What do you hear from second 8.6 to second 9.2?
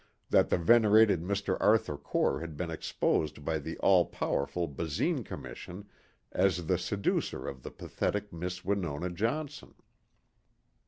Winona